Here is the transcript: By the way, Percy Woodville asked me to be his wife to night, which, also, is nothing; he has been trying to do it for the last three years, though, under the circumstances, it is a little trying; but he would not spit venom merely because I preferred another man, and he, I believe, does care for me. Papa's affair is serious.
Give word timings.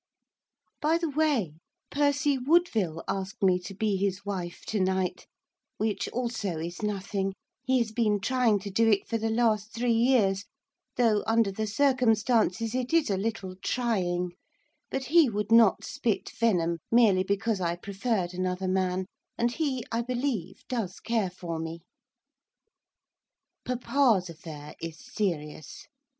By 0.81 0.97
the 0.97 1.11
way, 1.11 1.57
Percy 1.91 2.39
Woodville 2.39 3.03
asked 3.07 3.43
me 3.43 3.59
to 3.59 3.75
be 3.75 3.97
his 3.97 4.25
wife 4.25 4.61
to 4.65 4.79
night, 4.79 5.27
which, 5.77 6.09
also, 6.09 6.57
is 6.57 6.81
nothing; 6.81 7.35
he 7.63 7.77
has 7.77 7.91
been 7.91 8.19
trying 8.19 8.57
to 8.61 8.71
do 8.71 8.89
it 8.89 9.07
for 9.07 9.19
the 9.19 9.29
last 9.29 9.71
three 9.71 9.93
years, 9.93 10.45
though, 10.95 11.23
under 11.27 11.51
the 11.51 11.67
circumstances, 11.67 12.73
it 12.73 12.93
is 12.95 13.11
a 13.11 13.15
little 13.17 13.55
trying; 13.57 14.31
but 14.89 15.03
he 15.03 15.29
would 15.29 15.51
not 15.51 15.83
spit 15.83 16.31
venom 16.31 16.79
merely 16.91 17.21
because 17.23 17.61
I 17.61 17.75
preferred 17.75 18.33
another 18.33 18.67
man, 18.67 19.05
and 19.37 19.51
he, 19.51 19.83
I 19.91 20.01
believe, 20.01 20.63
does 20.67 20.99
care 20.99 21.29
for 21.29 21.59
me. 21.59 21.81
Papa's 23.65 24.31
affair 24.31 24.73
is 24.81 24.97
serious. 24.97 25.85